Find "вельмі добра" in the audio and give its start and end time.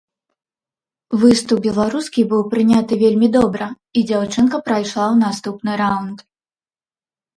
3.03-3.67